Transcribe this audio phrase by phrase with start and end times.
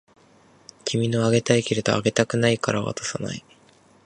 [0.83, 3.45] 君のあげたいけれどあげたくないから渡さない